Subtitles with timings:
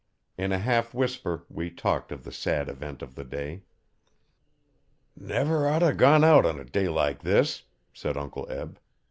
[0.35, 3.61] In a half whisper we talked of the sad event of the day.
[5.15, 7.61] 'Never oughter gone out a day like this,'
[7.93, 8.79] said Uncle Eb.